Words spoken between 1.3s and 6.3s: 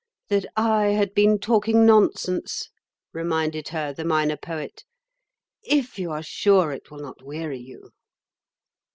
talking nonsense," reminded her the Minor Poet; "if you are